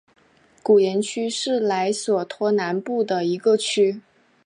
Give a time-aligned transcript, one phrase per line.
[0.63, 4.01] 古廷区是莱索托南部的一个区。